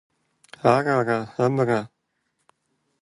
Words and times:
Ар 0.73 0.85
ара, 0.97 1.19
амыра? 1.43 1.79